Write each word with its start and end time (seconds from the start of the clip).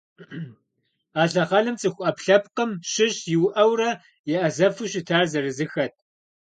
А 1.19 1.23
лъэхъэнэм 1.31 1.75
цӏыху 1.81 2.03
ӏэпкълъэпкъым 2.05 2.71
щыщ 2.91 3.15
иуӏэурэ 3.35 3.89
еӏэзэфу 4.35 4.89
щытар 4.91 5.23
зырызыххэт. 5.31 5.93